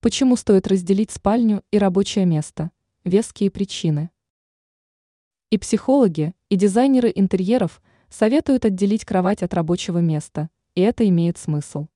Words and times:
Почему 0.00 0.36
стоит 0.36 0.68
разделить 0.68 1.10
спальню 1.10 1.64
и 1.72 1.78
рабочее 1.78 2.24
место? 2.24 2.70
Веские 3.02 3.50
причины. 3.50 4.10
И 5.50 5.58
психологи, 5.58 6.34
и 6.48 6.54
дизайнеры 6.54 7.10
интерьеров 7.12 7.82
советуют 8.08 8.64
отделить 8.64 9.04
кровать 9.04 9.42
от 9.42 9.54
рабочего 9.54 9.98
места, 9.98 10.50
и 10.76 10.82
это 10.82 11.08
имеет 11.08 11.36
смысл. 11.36 11.88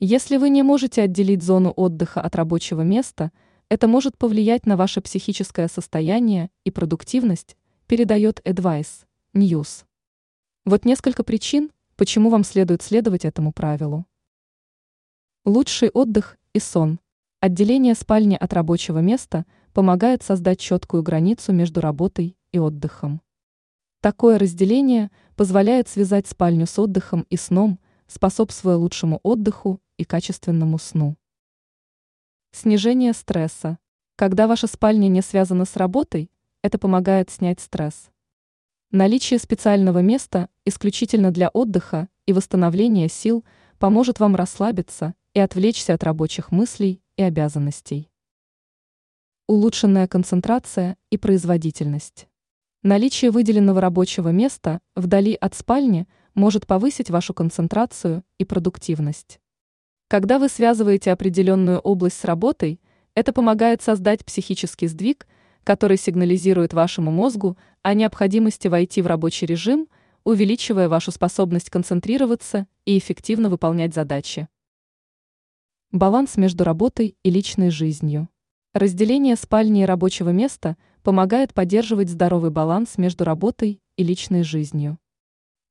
Если 0.00 0.38
вы 0.38 0.50
не 0.50 0.64
можете 0.64 1.02
отделить 1.02 1.44
зону 1.44 1.70
отдыха 1.70 2.20
от 2.20 2.34
рабочего 2.34 2.80
места, 2.80 3.30
это 3.68 3.86
может 3.86 4.18
повлиять 4.18 4.66
на 4.66 4.76
ваше 4.76 5.00
психическое 5.00 5.68
состояние 5.68 6.50
и 6.64 6.72
продуктивность, 6.72 7.56
передает 7.86 8.40
Advice 8.40 9.04
News. 9.34 9.84
Вот 10.64 10.84
несколько 10.84 11.22
причин, 11.22 11.70
почему 11.94 12.28
вам 12.28 12.42
следует 12.42 12.82
следовать 12.82 13.24
этому 13.24 13.52
правилу. 13.52 14.04
Лучший 15.44 15.90
отдых 15.90 16.36
и 16.54 16.58
сон– 16.58 16.98
Отделение 17.42 17.94
спальни 17.94 18.36
от 18.36 18.52
рабочего 18.52 18.98
места 18.98 19.46
помогает 19.72 20.22
создать 20.22 20.60
четкую 20.60 21.02
границу 21.02 21.54
между 21.54 21.80
работой 21.80 22.36
и 22.52 22.58
отдыхом. 22.58 23.22
Такое 24.02 24.38
разделение 24.38 25.10
позволяет 25.36 25.88
связать 25.88 26.26
спальню 26.26 26.66
с 26.66 26.78
отдыхом 26.78 27.22
и 27.30 27.38
сном, 27.38 27.80
способствуя 28.06 28.76
лучшему 28.76 29.20
отдыху 29.22 29.80
и 29.96 30.04
качественному 30.04 30.78
сну. 30.78 31.16
Снижение 32.52 33.14
стресса. 33.14 33.78
Когда 34.16 34.46
ваша 34.46 34.66
спальня 34.66 35.08
не 35.08 35.22
связана 35.22 35.64
с 35.64 35.76
работой, 35.76 36.30
это 36.60 36.76
помогает 36.76 37.30
снять 37.30 37.60
стресс. 37.60 38.10
Наличие 38.90 39.38
специального 39.38 40.00
места 40.00 40.50
исключительно 40.66 41.30
для 41.30 41.48
отдыха 41.48 42.10
и 42.26 42.34
восстановления 42.34 43.08
сил 43.08 43.46
поможет 43.78 44.20
вам 44.20 44.36
расслабиться 44.36 45.14
и 45.32 45.40
отвлечься 45.40 45.94
от 45.94 46.04
рабочих 46.04 46.52
мыслей 46.52 47.00
и 47.20 47.22
обязанностей. 47.22 48.10
Улучшенная 49.46 50.08
концентрация 50.08 50.96
и 51.10 51.18
производительность. 51.18 52.28
Наличие 52.82 53.30
выделенного 53.30 53.82
рабочего 53.82 54.30
места 54.30 54.80
вдали 54.96 55.34
от 55.34 55.54
спальни 55.54 56.08
может 56.34 56.66
повысить 56.66 57.10
вашу 57.10 57.34
концентрацию 57.34 58.24
и 58.38 58.46
продуктивность. 58.46 59.38
Когда 60.08 60.38
вы 60.38 60.48
связываете 60.48 61.12
определенную 61.12 61.78
область 61.80 62.18
с 62.18 62.24
работой, 62.24 62.80
это 63.14 63.34
помогает 63.34 63.82
создать 63.82 64.24
психический 64.24 64.86
сдвиг, 64.86 65.26
который 65.62 65.98
сигнализирует 65.98 66.72
вашему 66.72 67.10
мозгу 67.10 67.58
о 67.82 67.92
необходимости 67.92 68.66
войти 68.66 69.02
в 69.02 69.06
рабочий 69.06 69.44
режим, 69.44 69.88
увеличивая 70.24 70.88
вашу 70.88 71.10
способность 71.10 71.68
концентрироваться 71.68 72.66
и 72.86 72.96
эффективно 72.96 73.50
выполнять 73.50 73.92
задачи. 73.92 74.48
Баланс 75.92 76.36
между 76.36 76.62
работой 76.62 77.16
и 77.24 77.30
личной 77.30 77.70
жизнью. 77.70 78.28
Разделение 78.74 79.34
спальни 79.34 79.82
и 79.82 79.84
рабочего 79.84 80.28
места 80.30 80.76
помогает 81.02 81.52
поддерживать 81.52 82.08
здоровый 82.08 82.52
баланс 82.52 82.96
между 82.96 83.24
работой 83.24 83.82
и 83.96 84.04
личной 84.04 84.44
жизнью. 84.44 84.98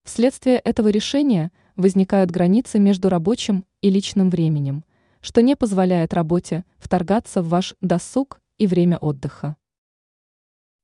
Вследствие 0.03 0.57
этого 0.57 0.89
решения 0.89 1.53
возникают 1.77 2.31
границы 2.31 2.79
между 2.79 3.07
рабочим 3.07 3.63
и 3.79 3.89
личным 3.89 4.29
временем, 4.29 4.83
что 5.21 5.41
не 5.41 5.55
позволяет 5.55 6.13
работе 6.13 6.65
вторгаться 6.79 7.41
в 7.41 7.47
ваш 7.47 7.75
досуг 7.79 8.41
и 8.57 8.67
время 8.67 8.97
отдыха. 8.97 9.55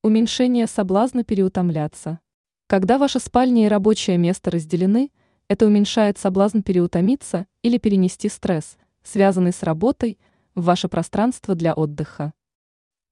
Уменьшение 0.01 0.65
соблазна 0.65 1.25
переутомляться. 1.25 2.21
Когда 2.67 2.97
ваша 2.97 3.19
спальня 3.19 3.65
и 3.65 3.67
рабочее 3.67 4.17
место 4.17 4.49
разделены, 4.49 5.11
это 5.49 5.65
уменьшает 5.65 6.17
соблазн 6.17 6.61
переутомиться 6.61 7.47
или 7.63 7.77
перенести 7.77 8.29
стресс– 8.29 8.77
связанный 9.05 9.53
с 9.53 9.63
работой, 9.63 10.17
в 10.55 10.63
ваше 10.63 10.89
пространство 10.89 11.55
для 11.55 11.73
отдыха. 11.73 12.33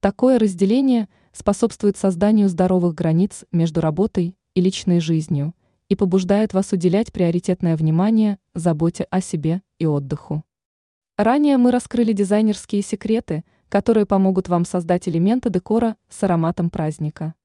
Такое 0.02 0.38
разделение 0.40 1.08
способствует 1.32 1.96
созданию 1.96 2.50
здоровых 2.50 2.94
границ 2.94 3.46
между 3.54 3.80
работой 3.80 4.36
и 4.56 4.60
личной 4.60 5.00
жизнью 5.00 5.54
и 5.88 5.96
побуждает 5.96 6.54
вас 6.54 6.74
уделять 6.74 7.14
приоритетное 7.14 7.78
внимание 7.78 8.40
заботе 8.54 9.06
о 9.10 9.22
себе 9.22 9.62
и 9.80 9.86
отдыху. 9.86 10.44
Ранее 11.18 11.58
мы 11.58 11.72
раскрыли 11.72 12.12
дизайнерские 12.12 12.82
секреты, 12.82 13.46
которые 13.70 14.06
помогут 14.06 14.50
вам 14.50 14.66
создать 14.66 15.08
элементы 15.08 15.50
декора 15.50 15.96
с 16.10 16.24
ароматом 16.24 16.70
праздника. 16.70 17.36